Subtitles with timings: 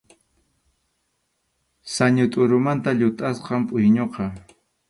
[1.93, 4.23] Sañu tʼurumanta llutʼasqam pʼuyñuqa.